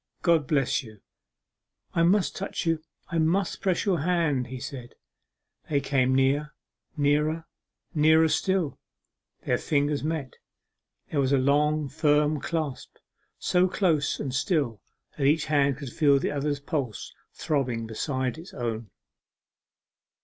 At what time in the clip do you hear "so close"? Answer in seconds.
13.37-14.19